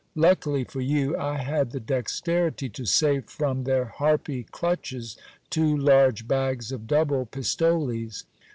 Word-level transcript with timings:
Luckily 0.15 0.63
for 0.63 0.81
you, 0.81 1.15
I 1.15 1.37
had 1.37 1.69
the 1.69 1.79
dexterity 1.79 2.69
to 2.69 2.85
save 2.87 3.25
from 3.25 3.65
their 3.65 3.85
harpy 3.85 4.45
clutches 4.49 5.15
two 5.51 5.77
large 5.77 6.27
bags 6.27 6.71
of 6.71 6.87
double 6.87 7.27
pistoles. 7.27 8.25